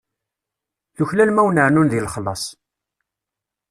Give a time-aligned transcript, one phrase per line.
[0.95, 2.43] Tuklalem ad wen-rnun deg lexlaṣ.